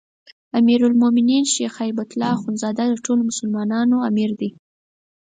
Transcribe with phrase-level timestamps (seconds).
[0.59, 4.49] امیرالمؤمنین شيخ هبة الله اخوندزاده د ټولو مسلمانانو امیر دی